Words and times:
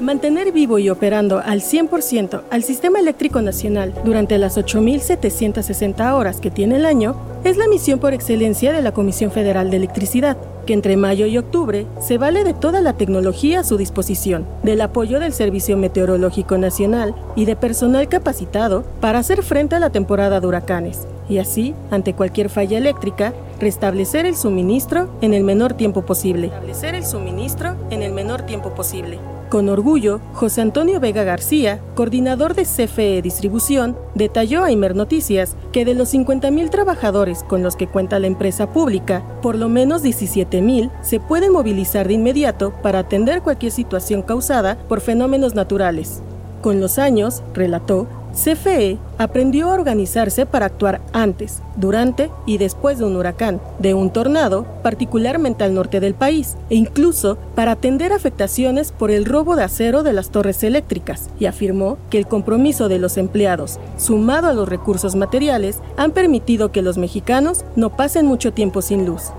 Mantener 0.00 0.50
vivo 0.50 0.78
y 0.78 0.88
operando 0.88 1.40
al 1.40 1.60
100% 1.60 2.42
al 2.50 2.62
Sistema 2.62 3.00
Eléctrico 3.00 3.42
Nacional 3.42 3.92
durante 4.02 4.38
las 4.38 4.56
8.760 4.56 6.14
horas 6.14 6.40
que 6.40 6.50
tiene 6.50 6.76
el 6.76 6.86
año 6.86 7.16
es 7.44 7.58
la 7.58 7.68
misión 7.68 7.98
por 7.98 8.14
excelencia 8.14 8.72
de 8.72 8.80
la 8.80 8.92
Comisión 8.92 9.30
Federal 9.30 9.70
de 9.70 9.76
Electricidad, 9.76 10.38
que 10.64 10.72
entre 10.72 10.96
mayo 10.96 11.26
y 11.26 11.36
octubre 11.36 11.86
se 12.00 12.16
vale 12.16 12.44
de 12.44 12.54
toda 12.54 12.80
la 12.80 12.94
tecnología 12.94 13.60
a 13.60 13.64
su 13.64 13.76
disposición, 13.76 14.46
del 14.62 14.80
apoyo 14.80 15.20
del 15.20 15.34
Servicio 15.34 15.76
Meteorológico 15.76 16.56
Nacional 16.56 17.14
y 17.36 17.44
de 17.44 17.56
personal 17.56 18.08
capacitado 18.08 18.84
para 19.00 19.18
hacer 19.18 19.42
frente 19.42 19.76
a 19.76 19.80
la 19.80 19.90
temporada 19.90 20.40
de 20.40 20.46
huracanes, 20.46 21.06
y 21.30 21.38
así, 21.38 21.74
ante 21.90 22.12
cualquier 22.12 22.50
falla 22.50 22.76
eléctrica, 22.76 23.32
restablecer 23.60 24.26
el 24.26 24.36
suministro 24.36 25.08
en 25.22 25.32
el 25.32 25.44
menor 25.44 25.74
tiempo 25.74 26.02
posible. 26.02 26.48
Restablecer 26.48 26.94
el 26.96 27.06
suministro 27.06 27.76
en 27.90 28.02
el 28.02 28.12
menor 28.12 28.42
tiempo 28.42 28.74
posible. 28.74 29.18
Con 29.48 29.68
orgullo, 29.68 30.20
José 30.32 30.60
Antonio 30.60 31.00
Vega 31.00 31.24
García, 31.24 31.80
coordinador 31.96 32.54
de 32.54 32.62
CFE 32.62 33.20
Distribución, 33.20 33.96
detalló 34.14 34.62
a 34.62 34.70
Imer 34.70 34.94
Noticias 34.94 35.56
que 35.72 35.84
de 35.84 35.94
los 35.94 36.14
50.000 36.14 36.70
trabajadores 36.70 37.42
con 37.42 37.62
los 37.62 37.74
que 37.74 37.88
cuenta 37.88 38.20
la 38.20 38.28
empresa 38.28 38.72
pública, 38.72 39.24
por 39.42 39.56
lo 39.56 39.68
menos 39.68 40.04
17.000 40.04 40.92
se 41.02 41.18
pueden 41.18 41.52
movilizar 41.52 42.06
de 42.06 42.14
inmediato 42.14 42.72
para 42.82 43.00
atender 43.00 43.42
cualquier 43.42 43.72
situación 43.72 44.22
causada 44.22 44.78
por 44.88 45.00
fenómenos 45.00 45.56
naturales. 45.56 46.22
Con 46.62 46.80
los 46.80 46.98
años, 46.98 47.42
relató, 47.52 48.06
CFE 48.32 48.98
aprendió 49.18 49.70
a 49.70 49.74
organizarse 49.74 50.46
para 50.46 50.66
actuar 50.66 51.00
antes, 51.12 51.62
durante 51.76 52.30
y 52.46 52.58
después 52.58 52.98
de 52.98 53.04
un 53.04 53.16
huracán, 53.16 53.60
de 53.78 53.94
un 53.94 54.10
tornado, 54.10 54.66
particularmente 54.82 55.64
al 55.64 55.74
norte 55.74 56.00
del 56.00 56.14
país, 56.14 56.56
e 56.70 56.76
incluso 56.76 57.38
para 57.54 57.72
atender 57.72 58.12
afectaciones 58.12 58.92
por 58.92 59.10
el 59.10 59.24
robo 59.24 59.56
de 59.56 59.64
acero 59.64 60.02
de 60.02 60.12
las 60.12 60.30
torres 60.30 60.62
eléctricas, 60.62 61.28
y 61.38 61.46
afirmó 61.46 61.98
que 62.08 62.18
el 62.18 62.26
compromiso 62.26 62.88
de 62.88 62.98
los 62.98 63.16
empleados, 63.16 63.78
sumado 63.96 64.48
a 64.48 64.54
los 64.54 64.68
recursos 64.68 65.16
materiales, 65.16 65.78
han 65.96 66.12
permitido 66.12 66.72
que 66.72 66.82
los 66.82 66.98
mexicanos 66.98 67.64
no 67.76 67.96
pasen 67.96 68.26
mucho 68.26 68.52
tiempo 68.52 68.82
sin 68.82 69.06
luz 69.06 69.32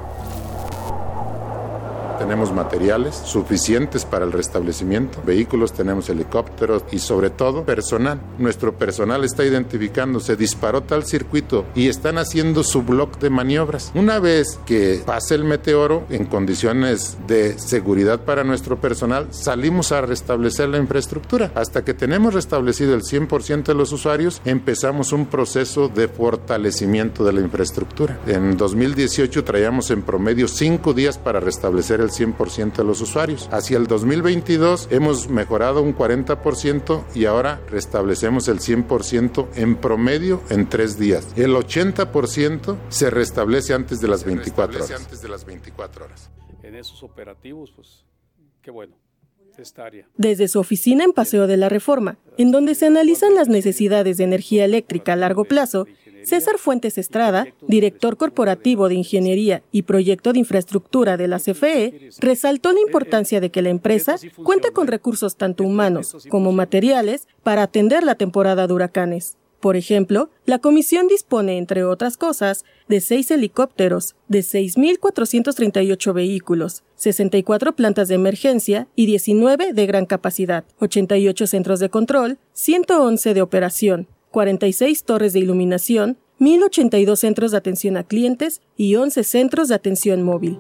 tenemos 2.22 2.54
materiales 2.54 3.16
suficientes 3.16 4.06
para 4.06 4.26
el 4.26 4.32
restablecimiento, 4.32 5.20
vehículos, 5.26 5.74
tenemos 5.74 6.08
helicópteros 6.08 6.84
y 6.92 7.00
sobre 7.00 7.32
todo 7.32 7.64
personal. 7.66 8.22
Nuestro 8.38 8.78
personal 8.78 9.24
está 9.24 9.44
identificando, 9.44 10.20
se 10.20 10.36
disparó 10.36 10.84
tal 10.84 11.04
circuito 11.04 11.66
y 11.74 11.88
están 11.88 12.20
haciendo 12.20 12.64
su 12.64 12.84
bloque 12.84 13.20
de 13.20 13.32
maniobras. 13.32 13.92
Una 13.96 14.20
vez 14.20 14.60
que 14.68 15.02
pase 15.04 15.34
el 15.34 15.46
meteoro 15.46 16.04
en 16.12 16.26
condiciones 16.26 17.18
de 17.26 17.58
seguridad 17.58 18.20
para 18.20 18.44
nuestro 18.44 18.80
personal, 18.80 19.26
salimos 19.32 19.92
a 19.92 20.02
restablecer 20.02 20.70
la 20.70 20.78
infraestructura. 20.78 21.52
Hasta 21.56 21.84
que 21.84 21.96
tenemos 21.96 22.36
restablecido 22.36 22.94
el 22.94 23.02
100% 23.02 23.64
de 23.64 23.74
los 23.74 23.92
usuarios, 23.94 24.44
empezamos 24.46 25.12
un 25.12 25.26
proceso 25.26 25.88
de 25.88 26.08
fortalecimiento 26.08 27.24
de 27.24 27.34
la 27.34 27.42
infraestructura. 27.42 28.20
En 28.28 28.58
2018 28.58 29.44
traíamos 29.44 29.90
en 29.90 30.04
promedio 30.04 30.48
cinco 30.48 30.94
días 30.94 31.18
para 31.18 31.40
restablecer 31.40 32.00
el 32.00 32.11
100% 32.12 32.74
de 32.74 32.84
los 32.84 33.02
usuarios. 33.02 33.50
Hacia 33.52 33.78
el 33.78 33.88
2022 33.88 34.88
hemos 34.92 35.30
mejorado 35.30 35.82
un 35.82 35.96
40% 35.96 37.04
y 37.16 37.26
ahora 37.26 37.62
restablecemos 37.70 38.48
el 38.48 38.60
100% 38.60 39.48
en 39.56 39.76
promedio 39.76 40.42
en 40.50 40.70
tres 40.70 40.98
días. 40.98 41.28
El 41.36 41.52
80% 41.52 42.78
se 42.90 43.10
restablece 43.10 43.74
antes 43.74 44.00
de 44.02 44.08
las 44.08 44.24
24 44.24 44.84
horas. 44.84 45.02
Antes 45.02 45.22
de 45.22 45.30
las 45.30 45.46
24 45.46 46.06
horas. 46.06 46.30
En 46.64 46.76
esos 46.76 47.04
operativos, 47.04 47.72
pues, 47.76 48.06
qué 48.62 48.72
bueno. 48.72 48.96
Desde 50.18 50.48
su 50.48 50.60
oficina 50.60 51.04
en 51.04 51.12
Paseo 51.12 51.48
de 51.48 51.58
la 51.58 51.70
Reforma, 51.70 52.18
en 52.38 52.52
donde 52.52 52.76
se 52.76 52.88
analizan 52.88 53.36
las 53.36 53.48
necesidades 53.48 54.18
de 54.18 54.24
energía 54.24 54.66
eléctrica 54.66 55.14
a 55.14 55.16
largo 55.16 55.44
plazo, 55.44 55.88
César 56.24 56.58
Fuentes 56.58 56.98
Estrada, 56.98 57.48
director 57.68 58.18
corporativo 58.18 58.90
de 58.90 58.96
Ingeniería 58.96 59.64
y 59.72 59.84
Proyecto 59.84 60.34
de 60.34 60.40
Infraestructura 60.40 61.18
de 61.18 61.28
la 61.28 61.40
CFE, 61.40 62.12
resaltó 62.20 62.72
la 62.74 62.82
importancia 62.82 63.40
de 63.40 63.50
que 63.50 63.62
la 63.62 63.70
empresa 63.70 64.16
cuenta 64.44 64.72
con 64.72 64.88
recursos 64.88 65.36
tanto 65.36 65.64
humanos 65.64 66.16
como 66.30 66.52
materiales 66.52 67.28
para 67.44 67.64
atender 67.64 68.04
la 68.04 68.16
temporada 68.16 68.68
de 68.68 68.74
huracanes. 68.74 69.38
Por 69.62 69.76
ejemplo, 69.76 70.32
la 70.46 70.58
comisión 70.58 71.08
dispone, 71.08 71.60
entre 71.60 71.84
otras 71.84 72.18
cosas, 72.18 72.66
de 72.88 73.00
seis 73.00 73.30
helicópteros, 73.30 74.16
de 74.28 74.40
6.438 74.40 76.14
vehículos, 76.14 76.84
64 76.96 77.76
plantas 77.76 78.08
de 78.08 78.16
emergencia 78.16 78.88
y 78.96 79.06
19 79.06 79.74
de 79.74 79.86
gran 79.86 80.08
capacidad, 80.08 80.66
88 80.80 81.46
centros 81.46 81.80
de 81.80 81.90
control, 81.90 82.40
111 82.54 83.36
de 83.36 83.42
operación, 83.44 84.08
46 84.32 85.04
torres 85.04 85.34
de 85.34 85.40
iluminación, 85.40 86.18
1.082 86.40 87.16
centros 87.18 87.52
de 87.52 87.58
atención 87.58 87.98
a 87.98 88.04
clientes 88.04 88.62
y 88.76 88.96
11 88.96 89.24
centros 89.24 89.68
de 89.68 89.76
atención 89.76 90.24
móvil. 90.24 90.58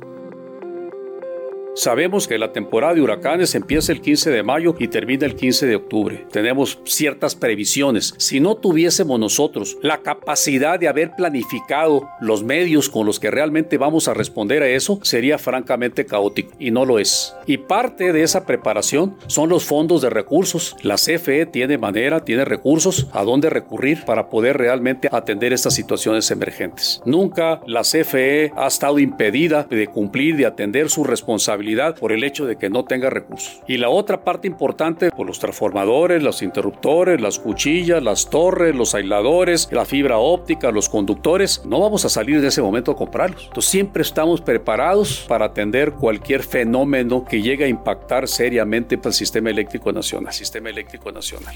Sabemos 1.73 2.27
que 2.27 2.37
la 2.37 2.51
temporada 2.51 2.95
de 2.95 3.01
huracanes 3.01 3.55
empieza 3.55 3.93
el 3.93 4.01
15 4.01 4.29
de 4.29 4.43
mayo 4.43 4.75
y 4.77 4.89
termina 4.89 5.25
el 5.25 5.35
15 5.35 5.67
de 5.67 5.77
octubre. 5.77 6.25
Tenemos 6.29 6.79
ciertas 6.83 7.33
previsiones. 7.33 8.13
Si 8.17 8.41
no 8.41 8.55
tuviésemos 8.55 9.17
nosotros 9.17 9.77
la 9.81 9.99
capacidad 9.99 10.77
de 10.77 10.89
haber 10.89 11.15
planificado 11.15 12.09
los 12.19 12.43
medios 12.43 12.89
con 12.89 13.05
los 13.05 13.21
que 13.21 13.31
realmente 13.31 13.77
vamos 13.77 14.09
a 14.09 14.13
responder 14.13 14.63
a 14.63 14.67
eso, 14.67 14.99
sería 15.03 15.37
francamente 15.37 16.05
caótico 16.05 16.51
y 16.59 16.71
no 16.71 16.83
lo 16.83 16.99
es. 16.99 17.33
Y 17.45 17.57
parte 17.57 18.11
de 18.11 18.23
esa 18.23 18.45
preparación 18.45 19.15
son 19.27 19.47
los 19.47 19.63
fondos 19.63 20.01
de 20.01 20.09
recursos. 20.09 20.75
La 20.83 20.95
CFE 20.95 21.45
tiene 21.45 21.77
manera, 21.77 22.25
tiene 22.25 22.43
recursos 22.43 23.07
a 23.13 23.23
dónde 23.23 23.49
recurrir 23.49 24.03
para 24.03 24.29
poder 24.29 24.57
realmente 24.57 25.07
atender 25.09 25.53
estas 25.53 25.73
situaciones 25.73 26.29
emergentes. 26.31 27.01
Nunca 27.05 27.61
la 27.65 27.83
CFE 27.83 28.51
ha 28.57 28.67
estado 28.67 28.99
impedida 28.99 29.63
de 29.69 29.87
cumplir, 29.87 30.35
de 30.35 30.45
atender 30.45 30.89
su 30.89 31.05
responsabilidad 31.05 31.60
por 31.99 32.11
el 32.11 32.23
hecho 32.23 32.45
de 32.45 32.57
que 32.57 32.69
no 32.69 32.85
tenga 32.85 33.09
recursos. 33.09 33.61
Y 33.67 33.77
la 33.77 33.89
otra 33.89 34.23
parte 34.23 34.47
importante, 34.47 35.11
por 35.11 35.27
los 35.27 35.39
transformadores, 35.39 36.23
los 36.23 36.41
interruptores, 36.41 37.21
las 37.21 37.39
cuchillas, 37.39 38.01
las 38.01 38.29
torres, 38.29 38.75
los 38.75 38.95
aisladores, 38.95 39.69
la 39.71 39.85
fibra 39.85 40.17
óptica, 40.17 40.71
los 40.71 40.89
conductores, 40.89 41.63
no 41.65 41.79
vamos 41.79 42.05
a 42.05 42.09
salir 42.09 42.41
de 42.41 42.47
ese 42.47 42.61
momento 42.61 42.91
a 42.91 42.95
comprarlos. 42.95 43.45
Entonces 43.47 43.71
siempre 43.71 44.01
estamos 44.01 44.41
preparados 44.41 45.25
para 45.27 45.45
atender 45.45 45.91
cualquier 45.93 46.43
fenómeno 46.43 47.25
que 47.25 47.41
llegue 47.41 47.65
a 47.65 47.67
impactar 47.67 48.27
seriamente 48.27 48.99
el 49.03 49.13
sistema 49.13 49.49
eléctrico 49.49 49.91
nacional. 49.91 50.33
Sistema 50.33 50.69
eléctrico 50.69 51.11
nacional. 51.11 51.55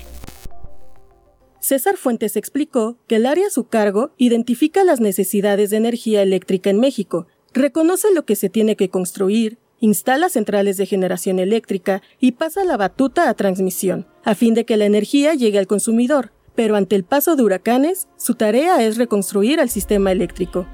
César 1.59 1.97
Fuentes 1.97 2.35
explicó 2.35 2.97
que 3.07 3.15
el 3.15 3.25
área 3.25 3.47
a 3.47 3.49
su 3.49 3.67
cargo 3.67 4.13
identifica 4.17 4.83
las 4.83 4.99
necesidades 4.99 5.71
de 5.71 5.77
energía 5.77 6.21
eléctrica 6.21 6.69
en 6.69 6.79
México, 6.79 7.25
reconoce 7.53 8.13
lo 8.13 8.25
que 8.25 8.35
se 8.35 8.49
tiene 8.49 8.75
que 8.75 8.89
construir, 8.89 9.57
instala 9.79 10.29
centrales 10.29 10.77
de 10.77 10.85
generación 10.85 11.39
eléctrica 11.39 12.01
y 12.19 12.33
pasa 12.33 12.63
la 12.63 12.77
batuta 12.77 13.29
a 13.29 13.33
transmisión, 13.33 14.07
a 14.23 14.35
fin 14.35 14.53
de 14.53 14.65
que 14.65 14.77
la 14.77 14.85
energía 14.85 15.33
llegue 15.33 15.59
al 15.59 15.67
consumidor, 15.67 16.31
pero 16.55 16.75
ante 16.75 16.95
el 16.95 17.03
paso 17.03 17.35
de 17.35 17.43
huracanes, 17.43 18.07
su 18.17 18.35
tarea 18.35 18.81
es 18.83 18.97
reconstruir 18.97 19.59
el 19.59 19.69
sistema 19.69 20.11
eléctrico 20.11 20.65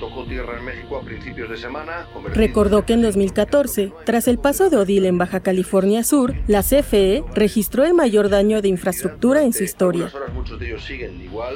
tocó 0.00 0.24
tierra 0.24 0.58
en 0.58 0.64
México 0.64 0.96
a 0.96 1.02
principios 1.02 1.50
de 1.50 1.56
semana. 1.56 2.06
Recordó 2.34 2.84
que 2.84 2.94
en 2.94 3.02
2014, 3.02 3.92
tras 4.04 4.28
el 4.28 4.38
paso 4.38 4.70
de 4.70 4.76
Odile 4.76 5.08
en 5.08 5.18
Baja 5.18 5.40
California 5.40 6.04
Sur, 6.04 6.34
la 6.46 6.62
CFE 6.62 7.24
registró 7.34 7.84
el 7.84 7.94
mayor 7.94 8.28
daño 8.28 8.62
de 8.62 8.68
infraestructura 8.68 9.42
en 9.42 9.52
su 9.52 9.64
historia. 9.64 10.10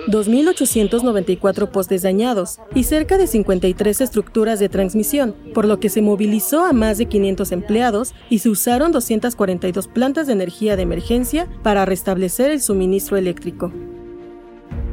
2.894 0.08 1.70
postes 1.70 2.02
dañados 2.02 2.58
y 2.74 2.84
cerca 2.84 3.18
de 3.18 3.26
53 3.26 4.00
estructuras 4.00 4.58
de 4.60 4.68
transmisión, 4.68 5.34
por 5.54 5.64
lo 5.66 5.80
que 5.80 5.88
se 5.88 6.02
movilizó 6.02 6.64
a 6.64 6.72
más 6.72 6.98
de 6.98 7.06
500 7.06 7.52
empleados 7.52 8.14
y 8.30 8.40
se 8.40 8.48
usaron 8.48 8.92
242 8.92 9.88
plantas 9.88 10.26
de 10.26 10.32
energía 10.32 10.76
de 10.76 10.82
emergencia 10.82 11.48
para 11.62 11.84
restablecer 11.84 12.50
el 12.50 12.60
suministro 12.60 13.16
eléctrico 13.16 13.72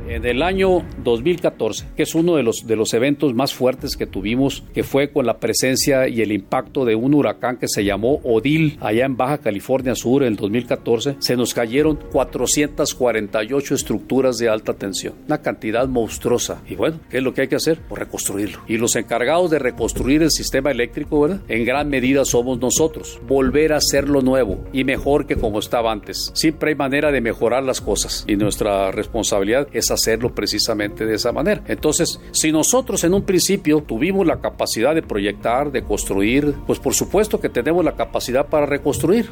en 0.07 0.25
el 0.25 0.41
año 0.41 0.83
2014, 1.03 1.87
que 1.95 2.03
es 2.03 2.15
uno 2.15 2.35
de 2.35 2.43
los, 2.43 2.67
de 2.67 2.75
los 2.75 2.93
eventos 2.93 3.33
más 3.33 3.53
fuertes 3.53 3.97
que 3.97 4.05
tuvimos, 4.05 4.63
que 4.73 4.83
fue 4.83 5.11
con 5.11 5.25
la 5.25 5.39
presencia 5.39 6.07
y 6.07 6.21
el 6.21 6.31
impacto 6.31 6.85
de 6.85 6.95
un 6.95 7.13
huracán 7.13 7.57
que 7.57 7.67
se 7.67 7.83
llamó 7.83 8.19
Odil 8.23 8.77
allá 8.81 9.05
en 9.05 9.17
Baja 9.17 9.39
California 9.39 9.95
Sur 9.95 10.23
en 10.23 10.29
el 10.29 10.35
2014, 10.35 11.17
se 11.19 11.35
nos 11.35 11.53
cayeron 11.53 11.99
448 12.11 13.75
estructuras 13.75 14.37
de 14.37 14.49
alta 14.49 14.73
tensión, 14.73 15.15
una 15.27 15.41
cantidad 15.41 15.87
monstruosa. 15.87 16.61
Y 16.67 16.75
bueno, 16.75 16.99
¿qué 17.09 17.17
es 17.17 17.23
lo 17.23 17.33
que 17.33 17.41
hay 17.41 17.47
que 17.47 17.55
hacer? 17.55 17.79
Pues 17.87 17.99
reconstruirlo. 17.99 18.59
Y 18.67 18.77
los 18.77 18.95
encargados 18.95 19.51
de 19.51 19.59
reconstruir 19.59 20.21
el 20.23 20.31
sistema 20.31 20.71
eléctrico, 20.71 21.21
¿verdad? 21.21 21.41
En 21.47 21.65
gran 21.65 21.89
medida 21.89 22.25
somos 22.25 22.59
nosotros. 22.59 23.19
Volver 23.27 23.73
a 23.73 23.77
hacerlo 23.77 24.21
nuevo 24.21 24.63
y 24.73 24.83
mejor 24.83 25.25
que 25.27 25.35
como 25.35 25.59
estaba 25.59 25.91
antes. 25.91 26.31
Siempre 26.33 26.69
hay 26.69 26.75
manera 26.75 27.11
de 27.11 27.21
mejorar 27.21 27.63
las 27.63 27.81
cosas 27.81 28.25
y 28.27 28.35
nuestra 28.35 28.91
responsabilidad 28.91 29.67
es 29.73 29.91
hacerlo 29.95 30.33
precisamente 30.33 31.05
de 31.05 31.15
esa 31.15 31.31
manera. 31.31 31.63
Entonces, 31.67 32.19
si 32.31 32.51
nosotros 32.51 33.03
en 33.03 33.13
un 33.13 33.23
principio 33.23 33.81
tuvimos 33.81 34.25
la 34.25 34.39
capacidad 34.39 34.93
de 34.93 35.01
proyectar, 35.01 35.71
de 35.71 35.83
construir, 35.83 36.53
pues 36.67 36.79
por 36.79 36.93
supuesto 36.93 37.39
que 37.39 37.49
tenemos 37.49 37.83
la 37.83 37.95
capacidad 37.95 38.47
para 38.47 38.65
reconstruir. 38.65 39.29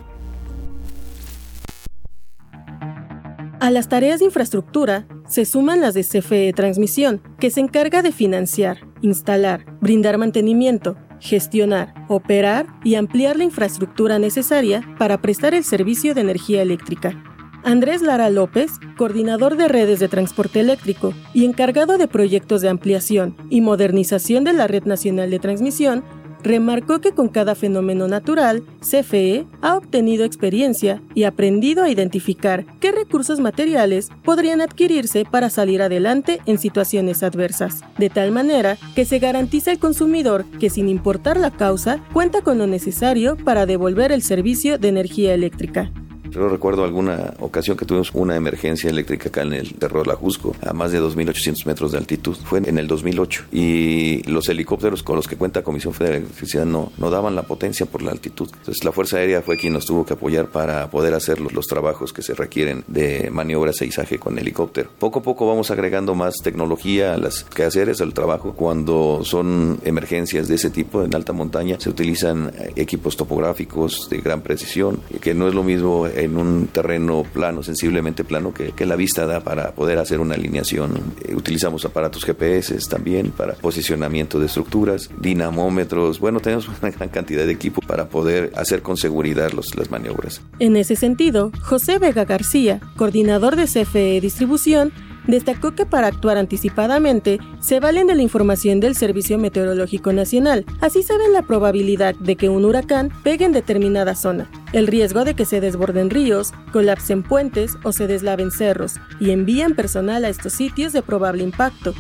A 3.60 3.72
las 3.72 3.88
tareas 3.88 4.20
de 4.20 4.26
infraestructura 4.26 5.08
se 5.26 5.46
suman 5.46 5.80
las 5.80 5.94
de 5.94 6.04
CFE 6.04 6.52
Transmisión, 6.54 7.22
que 7.40 7.50
se 7.50 7.62
encarga 7.62 8.02
de 8.02 8.12
financiar, 8.12 8.80
instalar, 9.02 9.66
brindar 9.80 10.18
mantenimiento, 10.18 10.98
gestionar, 11.22 11.94
operar 12.10 12.68
y 12.84 12.96
ampliar 12.96 13.38
la 13.38 13.46
infraestructura 13.46 14.20
necesaria 14.20 14.84
para 15.00 15.22
prestar 15.22 15.54
el 15.54 15.64
servicio 15.64 16.14
de 16.14 16.20
energía 16.20 16.62
eléctrica. 16.62 17.33
Andrés 17.64 18.02
Lara 18.02 18.30
López, 18.30 18.72
coordinador 18.98 19.56
de 19.56 19.70
redes 19.70 20.00
de 20.00 20.10
transporte 20.10 20.60
eléctrico 20.60 21.14
y 21.34 21.46
encargado 21.46 21.98
de 21.98 22.10
proyectos 22.10 22.62
de 22.62 22.68
ampliación 22.68 23.38
y 23.50 23.62
modernización 23.62 24.44
de 24.44 24.52
la 24.52 24.68
Red 24.68 24.84
Nacional 24.84 25.30
de 25.30 25.40
Transmisión, 25.40 26.04
remarcó 26.44 27.00
que 27.00 27.14
con 27.14 27.30
cada 27.30 27.56
fenómeno 27.56 28.10
natural, 28.10 28.64
CFE 28.82 29.46
ha 29.62 29.78
obtenido 29.78 30.26
experiencia 30.26 31.02
y 31.16 31.24
aprendido 31.24 31.84
a 31.84 31.90
identificar 31.90 32.66
qué 32.82 32.92
recursos 32.92 33.40
materiales 33.40 34.10
podrían 34.24 34.60
adquirirse 34.60 35.24
para 35.24 35.50
salir 35.50 35.82
adelante 35.82 36.42
en 36.46 36.58
situaciones 36.58 37.24
adversas, 37.24 37.82
de 37.98 38.10
tal 38.10 38.32
manera 38.32 38.78
que 38.94 39.06
se 39.06 39.20
garantiza 39.20 39.72
al 39.72 39.80
consumidor 39.80 40.44
que 40.60 40.70
sin 40.70 40.90
importar 40.90 41.38
la 41.38 41.52
causa, 41.52 42.04
cuenta 42.12 42.42
con 42.42 42.58
lo 42.58 42.68
necesario 42.68 43.38
para 43.38 43.66
devolver 43.66 44.12
el 44.12 44.22
servicio 44.22 44.78
de 44.78 44.90
energía 44.90 45.34
eléctrica. 45.34 45.94
Yo 46.34 46.50
recuerdo 46.50 46.84
alguna 46.84 47.36
ocasión 47.40 47.78
que 47.78 47.86
tuvimos 47.86 48.10
una 48.14 48.36
emergencia 48.36 48.90
eléctrica 48.90 49.30
acá 49.30 49.44
en 49.44 49.54
el 49.54 49.76
Cerro 49.80 50.02
de 50.02 50.08
la 50.08 50.16
Jusco, 50.16 50.56
a 50.66 50.74
más 50.74 50.92
de 50.92 51.00
2.800 51.00 51.66
metros 51.68 51.92
de 51.92 52.00
altitud. 52.00 52.36
Fue 52.44 52.60
en 52.60 52.78
el 52.80 52.88
2008. 52.88 53.46
Y 53.52 54.24
los 54.24 54.50
helicópteros 54.50 55.04
con 55.04 55.16
los 55.16 55.28
que 55.28 55.38
cuenta 55.38 55.62
Comisión 55.62 55.94
Federal 55.94 56.22
de 56.22 56.26
Electricidad 56.26 56.66
no, 56.66 56.92
no 56.98 57.12
daban 57.12 57.36
la 57.36 57.44
potencia 57.44 57.86
por 57.86 58.02
la 58.02 58.12
altitud. 58.12 58.50
Entonces 58.52 58.84
la 58.84 58.92
Fuerza 58.92 59.18
Aérea 59.18 59.44
fue 59.44 59.58
quien 59.58 59.74
nos 59.74 59.86
tuvo 59.86 60.06
que 60.06 60.14
apoyar 60.14 60.48
para 60.48 60.90
poder 60.90 61.14
hacer 61.14 61.40
los, 61.40 61.54
los 61.54 61.68
trabajos 61.68 62.14
que 62.14 62.24
se 62.24 62.34
requieren 62.34 62.84
de 62.88 63.30
maniobras 63.32 63.82
e 63.82 63.86
izaje 63.86 64.18
con 64.18 64.40
helicóptero. 64.40 64.90
Poco 64.98 65.20
a 65.20 65.24
poco 65.24 65.48
vamos 65.48 65.70
agregando 65.70 66.16
más 66.16 66.38
tecnología 66.44 67.14
a 67.14 67.18
las 67.18 67.44
quehaceres 67.44 68.02
al 68.02 68.14
trabajo. 68.14 68.54
Cuando 68.54 69.22
son 69.24 69.80
emergencias 69.84 70.48
de 70.48 70.56
ese 70.56 70.72
tipo 70.72 71.04
en 71.04 71.14
alta 71.14 71.32
montaña, 71.32 71.80
se 71.80 71.90
utilizan 71.90 72.52
equipos 72.76 73.18
topográficos 73.18 74.10
de 74.10 74.20
gran 74.20 74.42
precisión, 74.42 75.00
que 75.22 75.36
no 75.36 75.48
es 75.48 75.54
lo 75.54 75.64
mismo 75.64 76.08
en 76.24 76.38
un 76.38 76.68
terreno 76.68 77.24
plano, 77.24 77.64
sensiblemente 77.64 78.24
plano, 78.24 78.54
que, 78.54 78.74
la 78.84 78.96
vista 78.98 79.26
da 79.26 79.42
para 79.42 79.72
poder 79.72 79.98
hacer 79.98 80.20
una 80.20 80.36
alineación. 80.36 80.92
Eh, 81.24 81.36
utilizamos 81.36 81.86
aparatos 81.86 82.26
GPS 82.26 82.76
también 82.90 83.32
para 83.32 83.54
posicionamiento 83.54 84.40
de 84.40 84.48
estructuras, 84.48 85.10
dinamómetros. 85.20 86.20
Bueno, 86.20 86.40
tenemos 86.42 86.68
una 86.82 86.92
gran 86.92 87.10
cantidad 87.10 87.46
de 87.46 87.54
equipo 87.54 87.82
para 87.82 88.10
poder 88.10 88.52
hacer 88.56 88.82
con 88.82 88.98
seguridad 88.98 89.52
los, 89.52 89.76
las 89.76 89.90
maniobras. 89.90 90.42
En 90.60 90.76
ese 90.76 90.96
sentido, 90.96 91.52
José 91.62 91.98
Vega 92.00 92.26
García, 92.26 92.82
coordinador 92.98 93.56
de 93.56 93.66
CFE 93.66 94.20
Distribución, 94.20 94.92
destacó 95.28 95.74
que 95.74 95.86
para 95.86 96.08
actuar 96.08 96.38
anticipadamente 96.38 97.40
se 97.60 97.80
valen 97.80 98.08
de 98.08 98.16
la 98.16 98.22
información 98.22 98.80
del 98.80 98.96
Servicio 98.96 99.38
Meteorológico 99.38 100.14
Nacional. 100.14 100.66
Así 100.82 101.04
saben 101.04 101.34
la 101.34 101.44
probabilidad 101.44 102.16
de 102.16 102.36
que 102.36 102.50
un 102.50 102.66
huracán 102.66 103.12
pegue 103.24 103.46
en 103.46 103.52
determinada 103.52 104.16
zona, 104.16 104.50
el 104.74 104.88
riesgo 104.88 105.24
de 105.26 105.34
que 105.34 105.46
se 105.46 105.62
desborden 105.62 106.10
ríos, 106.10 106.54
colapsen 106.72 107.24
puentes 107.24 107.78
o 107.84 107.92
se 107.92 108.08
deslaven 108.08 108.52
cerros, 108.52 108.96
y 109.20 109.32
envían 109.32 109.76
personal 109.76 110.26
a 110.26 110.30
estos 110.30 110.54
sitios 110.54 110.94
de 110.94 111.02
probable 111.02 111.44
impacto. 111.44 111.94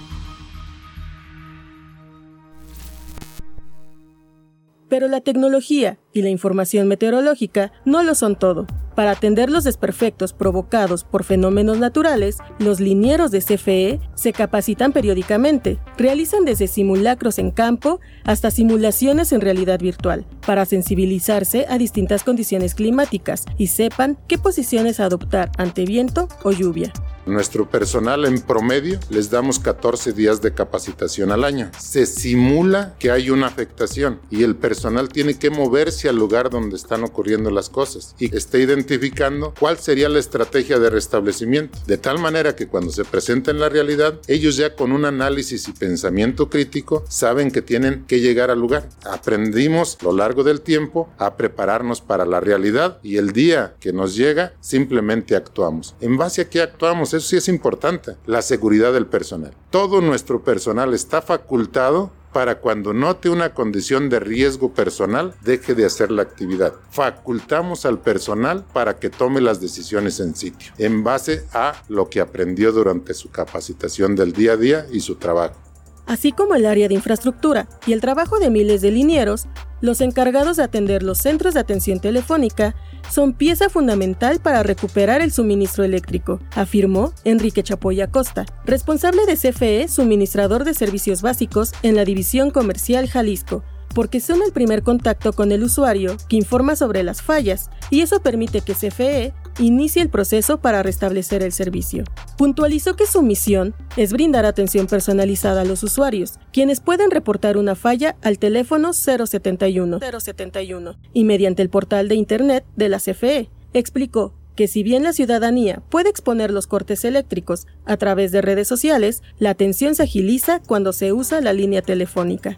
Pero 4.94 5.07
la 5.07 5.22
tecnología 5.22 5.98
y 6.13 6.22
la 6.22 6.30
información 6.30 6.88
meteorológica 6.88 7.72
no 7.84 8.04
lo 8.04 8.13
son 8.13 8.36
todo. 8.38 8.68
Para 8.95 9.10
atender 9.10 9.50
los 9.50 9.63
desperfectos 9.63 10.34
provocados 10.34 11.04
por 11.04 11.24
fenómenos 11.24 11.80
naturales, 11.80 12.38
los 12.60 12.80
linieros 12.80 13.31
de 13.31 13.40
CFE 13.40 14.00
se 14.13 14.34
capacitan 14.34 14.94
periódicamente, 14.94 15.80
realizan 15.98 16.45
desde 16.45 16.68
simulacros 16.68 17.40
en 17.40 17.50
campo 17.50 18.01
hasta 18.24 18.51
simulaciones 18.51 19.31
en 19.31 19.42
realidad 19.42 19.80
virtual, 19.80 20.28
para 20.45 20.63
sensibilizarse 20.66 21.66
a 21.69 21.80
distintas 21.80 22.24
condiciones 22.24 22.75
climáticas 22.75 23.46
y 23.57 23.68
sepan 23.68 24.19
qué 24.28 24.38
posiciones 24.38 25.00
adoptar 25.00 25.50
ante 25.57 25.86
viento 25.86 26.28
o 26.44 26.51
lluvia. 26.51 26.94
Nuestro 27.25 27.70
personal 27.70 28.25
en 28.25 28.42
promedio 28.42 29.00
les 29.10 29.30
damos 29.30 29.58
14 29.58 30.12
días 30.12 30.42
de 30.42 30.54
capacitación 30.54 31.31
al 31.31 31.46
año. 31.46 31.72
Se 31.80 32.06
simula 32.06 32.96
que 33.00 33.12
hay 33.12 33.30
una 33.30 33.48
afectación 33.48 34.20
y 34.30 34.44
el 34.44 34.58
personal 34.58 35.08
tiene 35.08 35.40
que 35.40 35.50
moverse 35.50 36.10
al 36.10 36.18
lugar 36.18 36.50
donde 36.50 36.75
están 36.75 37.04
ocurriendo 37.04 37.50
las 37.50 37.70
cosas 37.70 38.14
y 38.20 38.36
esté 38.36 38.60
identificando 38.60 39.54
cuál 39.58 39.78
sería 39.78 40.10
la 40.10 40.20
estrategia 40.20 40.80
de 40.80 40.90
restablecimiento. 40.90 41.80
De 41.88 41.98
tal 41.98 42.20
manera 42.20 42.58
que 42.58 42.68
cuando 42.68 42.92
se 42.92 43.06
presenta 43.06 43.52
en 43.52 43.60
la 43.62 43.70
realidad, 43.70 44.20
ellos 44.28 44.58
ya 44.58 44.75
con 44.75 44.92
un 44.92 45.06
análisis 45.06 45.70
y 45.70 45.72
pensamiento 45.72 46.50
crítico 46.50 47.06
saben 47.08 47.52
que 47.52 47.62
tienen 47.62 48.04
que 48.06 48.20
llegar 48.20 48.52
al 48.52 48.60
lugar. 48.60 48.90
Aprendimos 49.06 49.98
a 50.02 50.06
lo 50.06 50.12
largo 50.12 50.44
del 50.44 50.60
tiempo 50.60 51.10
a 51.18 51.38
prepararnos 51.38 52.02
para 52.02 52.25
la 52.25 52.42
realidad 52.42 53.00
y 53.02 53.16
el 53.16 53.31
día 53.31 53.75
que 53.80 53.94
nos 53.94 54.18
llega 54.18 54.54
simplemente 54.60 55.38
actuamos. 55.38 55.96
¿En 56.02 56.18
base 56.18 56.42
a 56.42 56.50
qué 56.50 56.62
actuamos? 56.62 57.12
Eso 57.13 57.27
sí 57.27 57.38
es 57.38 57.48
importante. 57.48 58.18
La 58.25 58.42
seguridad 58.42 58.94
del 58.94 59.06
personal. 59.06 59.54
Todo 59.69 60.01
nuestro 60.01 60.44
personal 60.44 60.94
está 60.94 61.21
facultado 61.21 62.12
para 62.33 62.60
cuando 62.60 62.94
note 62.94 63.30
una 63.30 63.54
condición 63.54 64.10
de 64.10 64.19
riesgo 64.19 64.74
personal, 64.74 65.36
deje 65.42 65.75
de 65.75 65.86
hacer 65.86 66.12
la 66.12 66.24
actividad. 66.24 66.74
Facultamos 66.89 67.86
al 67.86 68.00
personal 68.00 68.65
para 68.74 68.98
que 68.98 69.12
tome 69.12 69.39
las 69.39 69.62
decisiones 69.62 70.19
en 70.19 70.36
sitio, 70.36 70.74
en 70.80 71.04
base 71.04 71.45
a 71.54 71.83
lo 71.88 72.10
que 72.10 72.19
aprendió 72.19 72.71
durante 72.71 73.13
su 73.13 73.30
capacitación 73.30 74.15
del 74.15 74.33
día 74.33 74.54
a 74.54 74.57
día 74.57 74.88
y 74.92 75.00
su 75.01 75.15
trabajo. 75.15 75.73
Así 76.05 76.31
como 76.31 76.55
el 76.55 76.65
área 76.65 76.88
de 76.88 76.95
infraestructura 76.95 77.67
y 77.88 77.94
el 77.94 78.01
trabajo 78.01 78.39
de 78.39 78.50
miles 78.50 78.81
de 78.81 78.91
linieros, 78.91 79.47
los 79.79 80.01
encargados 80.01 80.57
de 80.57 80.63
atender 80.63 81.03
los 81.03 81.17
centros 81.17 81.53
de 81.53 81.59
atención 81.59 82.00
telefónica 82.00 82.75
son 83.09 83.33
pieza 83.33 83.69
fundamental 83.69 84.39
para 84.39 84.63
recuperar 84.63 85.21
el 85.21 85.31
suministro 85.31 85.83
eléctrico, 85.83 86.39
afirmó 86.55 87.13
Enrique 87.23 87.63
Chapoya 87.63 88.07
Costa, 88.07 88.45
responsable 88.65 89.25
de 89.25 89.35
CFE, 89.35 89.88
suministrador 89.88 90.63
de 90.63 90.73
servicios 90.73 91.21
básicos 91.21 91.73
en 91.83 91.95
la 91.95 92.05
División 92.05 92.51
Comercial 92.51 93.10
Jalisco, 93.10 93.63
porque 93.93 94.19
son 94.19 94.41
el 94.41 94.51
primer 94.51 94.83
contacto 94.83 95.33
con 95.33 95.51
el 95.51 95.63
usuario 95.63 96.17
que 96.27 96.38
informa 96.38 96.75
sobre 96.75 97.03
las 97.03 97.22
fallas 97.22 97.69
y 97.89 98.01
eso 98.01 98.22
permite 98.22 98.62
que 98.62 98.74
CFE 98.74 99.33
inicie 99.60 100.01
el 100.01 100.10
proceso 100.10 100.60
para 100.60 100.83
restablecer 100.83 101.43
el 101.43 101.51
servicio. 101.51 102.03
Puntualizó 102.38 102.95
que 102.95 103.05
su 103.05 103.22
misión 103.22 103.74
es 103.98 104.12
brindar 104.12 104.45
atención 104.45 104.88
personalizada 104.88 105.62
a 105.62 105.65
los 105.65 105.83
usuarios, 105.83 106.39
quienes 106.51 106.79
pueden 106.79 107.12
reportar 107.12 107.57
una 107.57 107.75
falla 107.75 108.15
al 108.22 108.39
teléfono 108.39 108.93
071, 108.93 110.00
071 110.00 110.95
y 111.13 111.24
mediante 111.24 111.62
el 111.62 111.69
portal 111.69 112.07
de 112.07 112.15
Internet 112.15 112.65
de 112.75 112.89
la 112.89 113.00
CFE. 113.00 113.50
Explicó 113.74 114.33
que 114.55 114.67
si 114.67 114.83
bien 114.83 115.03
la 115.03 115.13
ciudadanía 115.13 115.81
puede 115.89 116.10
exponer 116.10 116.51
los 116.51 116.67
cortes 116.67 117.05
eléctricos 117.05 117.65
a 117.86 117.98
través 117.98 118.31
de 118.31 118.41
redes 118.41 118.67
sociales, 118.67 119.24
la 119.39 119.50
atención 119.50 119.95
se 119.95 120.03
agiliza 120.03 120.60
cuando 120.60 120.93
se 120.93 121.12
usa 121.12 121.41
la 121.41 121.53
línea 121.53 121.81
telefónica. 121.81 122.57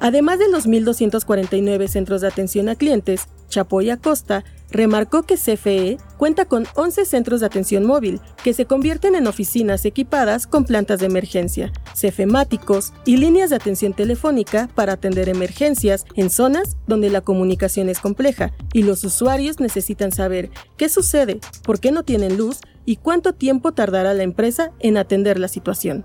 Además 0.00 0.38
de 0.38 0.50
los 0.50 0.66
1.249 0.66 1.88
centros 1.88 2.20
de 2.20 2.28
atención 2.28 2.68
a 2.68 2.74
clientes, 2.74 3.26
Chapoy 3.54 3.90
Acosta 3.90 4.44
remarcó 4.72 5.22
que 5.22 5.36
CFE 5.36 5.98
cuenta 6.16 6.46
con 6.46 6.66
11 6.74 7.04
centros 7.04 7.38
de 7.38 7.46
atención 7.46 7.86
móvil 7.86 8.20
que 8.42 8.52
se 8.52 8.66
convierten 8.66 9.14
en 9.14 9.28
oficinas 9.28 9.84
equipadas 9.84 10.48
con 10.48 10.64
plantas 10.64 10.98
de 10.98 11.06
emergencia, 11.06 11.72
cefemáticos 11.94 12.92
y 13.04 13.16
líneas 13.18 13.50
de 13.50 13.56
atención 13.56 13.94
telefónica 13.94 14.68
para 14.74 14.94
atender 14.94 15.28
emergencias 15.28 16.04
en 16.16 16.30
zonas 16.30 16.76
donde 16.88 17.10
la 17.10 17.20
comunicación 17.20 17.88
es 17.88 18.00
compleja 18.00 18.52
y 18.72 18.82
los 18.82 19.04
usuarios 19.04 19.60
necesitan 19.60 20.10
saber 20.10 20.50
qué 20.76 20.88
sucede, 20.88 21.38
por 21.62 21.78
qué 21.78 21.92
no 21.92 22.02
tienen 22.02 22.36
luz 22.36 22.58
y 22.84 22.96
cuánto 22.96 23.34
tiempo 23.34 23.70
tardará 23.72 24.14
la 24.14 24.24
empresa 24.24 24.72
en 24.80 24.96
atender 24.96 25.38
la 25.38 25.46
situación. 25.46 26.04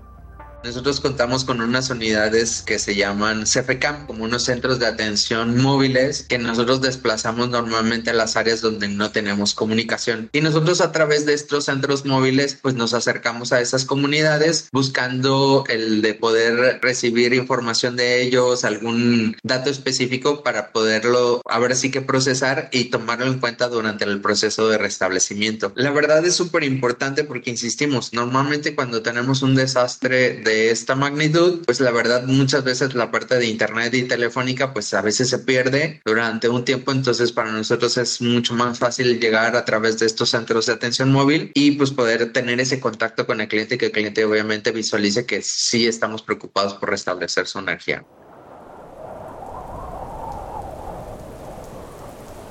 Nosotros 0.62 1.00
contamos 1.00 1.44
con 1.44 1.62
unas 1.62 1.88
unidades 1.88 2.60
que 2.60 2.78
se 2.78 2.94
llaman 2.94 3.44
CFCAM, 3.44 4.06
como 4.06 4.24
unos 4.24 4.44
centros 4.44 4.78
de 4.78 4.86
atención 4.86 5.56
móviles 5.56 6.26
que 6.28 6.38
nosotros 6.38 6.82
desplazamos 6.82 7.48
normalmente 7.48 8.10
a 8.10 8.14
las 8.14 8.36
áreas 8.36 8.60
donde 8.60 8.88
no 8.88 9.10
tenemos 9.10 9.54
comunicación. 9.54 10.28
Y 10.32 10.42
nosotros 10.42 10.82
a 10.82 10.92
través 10.92 11.24
de 11.24 11.32
estos 11.32 11.64
centros 11.64 12.04
móviles 12.04 12.58
pues 12.60 12.74
nos 12.74 12.92
acercamos 12.92 13.52
a 13.52 13.60
esas 13.62 13.86
comunidades 13.86 14.68
buscando 14.70 15.64
el 15.68 16.02
de 16.02 16.12
poder 16.12 16.80
recibir 16.82 17.32
información 17.32 17.96
de 17.96 18.20
ellos, 18.22 18.64
algún 18.64 19.36
dato 19.42 19.70
específico 19.70 20.42
para 20.42 20.72
poderlo 20.72 21.40
ahora 21.46 21.74
sí 21.74 21.90
que 21.90 22.02
procesar 22.02 22.68
y 22.70 22.84
tomarlo 22.84 23.26
en 23.26 23.40
cuenta 23.40 23.68
durante 23.68 24.04
el 24.04 24.20
proceso 24.20 24.68
de 24.68 24.76
restablecimiento. 24.76 25.72
La 25.74 25.90
verdad 25.90 26.24
es 26.26 26.34
súper 26.34 26.64
importante 26.64 27.24
porque 27.24 27.50
insistimos, 27.50 28.12
normalmente 28.12 28.74
cuando 28.74 29.00
tenemos 29.00 29.40
un 29.40 29.54
desastre 29.54 30.42
de 30.44 30.49
de 30.50 30.70
esta 30.70 30.96
magnitud, 30.96 31.60
pues 31.64 31.80
la 31.80 31.92
verdad 31.92 32.24
muchas 32.24 32.64
veces 32.64 32.94
la 32.94 33.12
parte 33.12 33.38
de 33.38 33.46
internet 33.46 33.94
y 33.94 34.02
telefónica 34.02 34.72
pues 34.72 34.92
a 34.94 35.00
veces 35.00 35.28
se 35.28 35.38
pierde 35.38 36.00
durante 36.04 36.48
un 36.48 36.64
tiempo, 36.64 36.90
entonces 36.90 37.30
para 37.30 37.52
nosotros 37.52 37.96
es 37.98 38.20
mucho 38.20 38.54
más 38.54 38.78
fácil 38.78 39.20
llegar 39.20 39.54
a 39.54 39.64
través 39.64 40.00
de 40.00 40.06
estos 40.06 40.30
centros 40.30 40.66
de 40.66 40.72
atención 40.72 41.12
móvil 41.12 41.52
y 41.54 41.72
pues 41.72 41.92
poder 41.92 42.32
tener 42.32 42.58
ese 42.60 42.80
contacto 42.80 43.26
con 43.26 43.40
el 43.40 43.46
cliente 43.46 43.76
y 43.76 43.78
que 43.78 43.86
el 43.86 43.92
cliente 43.92 44.24
obviamente 44.24 44.72
visualice 44.72 45.24
que 45.24 45.40
sí 45.40 45.86
estamos 45.86 46.22
preocupados 46.22 46.74
por 46.74 46.90
restablecer 46.90 47.46
su 47.46 47.60
energía. 47.60 48.04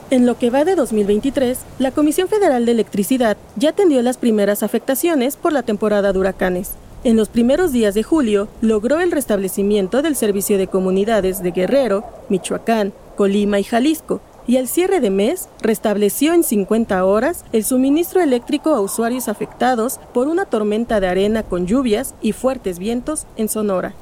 En 0.09 0.25
lo 0.25 0.39
que 0.39 0.49
va 0.49 0.63
de 0.63 0.75
2023, 0.75 1.59
la 1.79 1.91
Comisión 1.91 2.29
Federal 2.29 2.65
de 2.65 2.71
Electricidad 2.71 3.37
ya 3.57 3.71
atendió 3.71 4.01
las 4.01 4.17
primeras 4.17 4.63
afectaciones 4.63 5.35
por 5.35 5.51
la 5.51 5.63
temporada 5.63 6.13
de 6.13 6.19
huracanes. 6.19 6.71
En 7.05 7.15
los 7.15 7.29
primeros 7.29 7.71
días 7.71 7.93
de 7.93 8.03
julio, 8.03 8.49
logró 8.59 8.99
el 8.99 9.13
restablecimiento 9.13 10.01
del 10.01 10.17
servicio 10.17 10.57
de 10.57 10.67
comunidades 10.67 11.41
de 11.41 11.51
Guerrero, 11.51 12.03
Michoacán, 12.27 12.91
Colima 13.15 13.57
y 13.57 13.63
Jalisco, 13.63 14.19
y 14.47 14.57
al 14.57 14.67
cierre 14.67 14.99
de 14.99 15.09
mes 15.09 15.47
restableció 15.61 16.33
en 16.33 16.43
50 16.43 17.05
horas 17.05 17.45
el 17.53 17.63
suministro 17.63 18.21
eléctrico 18.21 18.71
a 18.71 18.81
usuarios 18.81 19.29
afectados 19.29 19.97
por 20.13 20.27
una 20.27 20.43
tormenta 20.43 20.99
de 20.99 21.07
arena 21.07 21.43
con 21.43 21.67
lluvias 21.67 22.15
y 22.21 22.33
fuertes 22.33 22.79
vientos 22.79 23.27
en 23.37 23.47
Sonora. 23.47 23.93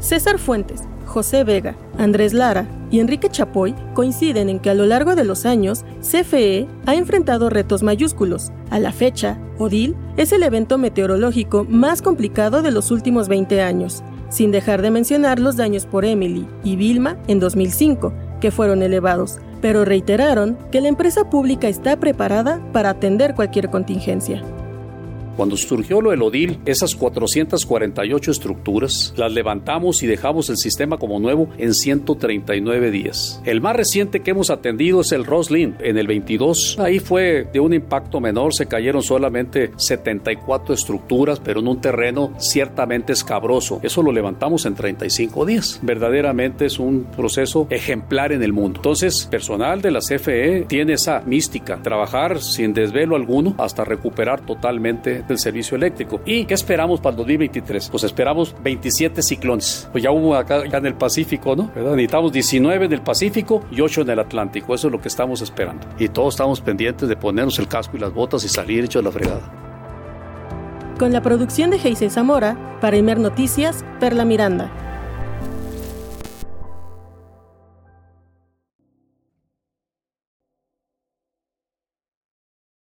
César 0.00 0.38
Fuentes, 0.38 0.82
José 1.06 1.44
Vega, 1.44 1.76
Andrés 1.98 2.32
Lara 2.32 2.66
y 2.90 3.00
Enrique 3.00 3.28
Chapoy 3.28 3.74
coinciden 3.94 4.48
en 4.48 4.58
que 4.58 4.70
a 4.70 4.74
lo 4.74 4.86
largo 4.86 5.14
de 5.14 5.24
los 5.24 5.46
años, 5.46 5.84
CFE 6.00 6.66
ha 6.86 6.94
enfrentado 6.94 7.50
retos 7.50 7.82
mayúsculos. 7.82 8.52
A 8.70 8.78
la 8.78 8.92
fecha, 8.92 9.38
Odil 9.58 9.96
es 10.16 10.32
el 10.32 10.42
evento 10.42 10.78
meteorológico 10.78 11.66
más 11.68 12.02
complicado 12.02 12.62
de 12.62 12.70
los 12.70 12.90
últimos 12.90 13.28
20 13.28 13.62
años, 13.62 14.02
sin 14.28 14.50
dejar 14.50 14.82
de 14.82 14.90
mencionar 14.90 15.38
los 15.38 15.56
daños 15.56 15.86
por 15.86 16.04
Emily 16.04 16.46
y 16.64 16.76
Vilma 16.76 17.16
en 17.28 17.40
2005, 17.40 18.12
que 18.40 18.50
fueron 18.50 18.82
elevados, 18.82 19.38
pero 19.60 19.84
reiteraron 19.84 20.58
que 20.70 20.80
la 20.80 20.88
empresa 20.88 21.30
pública 21.30 21.68
está 21.68 21.98
preparada 21.98 22.60
para 22.72 22.90
atender 22.90 23.34
cualquier 23.34 23.70
contingencia. 23.70 24.42
Cuando 25.36 25.56
surgió 25.56 26.00
lo 26.00 26.10
del 26.10 26.22
ODIL, 26.22 26.58
esas 26.66 26.94
448 26.94 28.30
estructuras 28.30 29.14
las 29.16 29.32
levantamos 29.32 30.02
y 30.02 30.06
dejamos 30.06 30.50
el 30.50 30.56
sistema 30.56 30.98
como 30.98 31.18
nuevo 31.18 31.48
en 31.58 31.74
139 31.74 32.90
días. 32.90 33.40
El 33.44 33.60
más 33.60 33.76
reciente 33.76 34.20
que 34.20 34.32
hemos 34.32 34.50
atendido 34.50 35.00
es 35.00 35.12
el 35.12 35.24
Roslin 35.24 35.74
en 35.80 35.98
el 35.98 36.06
22. 36.06 36.78
Ahí 36.78 36.98
fue 36.98 37.48
de 37.52 37.60
un 37.60 37.72
impacto 37.72 38.20
menor, 38.20 38.54
se 38.54 38.66
cayeron 38.66 39.02
solamente 39.02 39.72
74 39.76 40.74
estructuras, 40.74 41.40
pero 41.40 41.60
en 41.60 41.68
un 41.68 41.80
terreno 41.80 42.32
ciertamente 42.38 43.12
escabroso. 43.12 43.80
Eso 43.82 44.02
lo 44.02 44.12
levantamos 44.12 44.66
en 44.66 44.74
35 44.74 45.46
días. 45.46 45.80
Verdaderamente 45.82 46.66
es 46.66 46.78
un 46.78 47.04
proceso 47.16 47.66
ejemplar 47.70 48.32
en 48.32 48.42
el 48.42 48.52
mundo. 48.52 48.78
Entonces, 48.78 49.26
personal 49.30 49.80
de 49.82 49.90
la 49.90 50.00
CFE 50.00 50.66
tiene 50.68 50.94
esa 50.94 51.20
mística, 51.20 51.80
trabajar 51.82 52.40
sin 52.40 52.74
desvelo 52.74 53.16
alguno 53.16 53.54
hasta 53.58 53.84
recuperar 53.84 54.44
totalmente 54.44 55.21
del 55.28 55.38
servicio 55.38 55.76
eléctrico. 55.76 56.20
¿Y 56.24 56.44
qué 56.44 56.54
esperamos 56.54 57.00
para 57.00 57.12
el 57.12 57.16
2023? 57.18 57.88
Pues 57.90 58.04
esperamos 58.04 58.54
27 58.62 59.22
ciclones. 59.22 59.88
Pues 59.92 60.02
ya 60.04 60.10
hubo 60.10 60.34
acá 60.34 60.62
en 60.64 60.86
el 60.86 60.94
Pacífico, 60.94 61.56
¿no? 61.56 61.70
Necesitamos 61.74 62.32
19 62.32 62.86
en 62.86 62.92
el 62.92 63.02
Pacífico 63.02 63.64
y 63.70 63.80
8 63.80 64.02
en 64.02 64.10
el 64.10 64.18
Atlántico. 64.18 64.74
Eso 64.74 64.88
es 64.88 64.92
lo 64.92 65.00
que 65.00 65.08
estamos 65.08 65.40
esperando. 65.42 65.86
Y 65.98 66.08
todos 66.08 66.34
estamos 66.34 66.60
pendientes 66.60 67.08
de 67.08 67.16
ponernos 67.16 67.58
el 67.58 67.68
casco 67.68 67.96
y 67.96 68.00
las 68.00 68.12
botas 68.12 68.44
y 68.44 68.48
salir 68.48 68.84
hechos 68.84 69.02
de 69.02 69.08
la 69.08 69.12
fregada. 69.12 69.62
Con 70.98 71.12
la 71.12 71.22
producción 71.22 71.70
de 71.70 71.78
Geisel 71.78 72.10
Zamora, 72.10 72.78
para 72.80 72.96
Imer 72.96 73.18
Noticias, 73.18 73.84
Perla 73.98 74.24
Miranda. 74.24 74.70